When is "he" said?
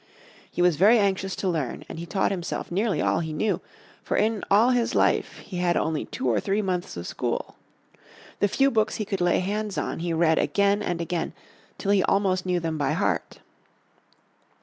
0.49-0.63, 1.99-2.07, 3.19-3.33, 5.43-5.57, 8.95-9.05, 9.99-10.11, 11.91-12.01